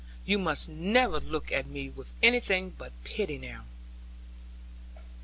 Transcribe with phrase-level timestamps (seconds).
[0.25, 3.65] You must never look at me with anything but pity now.'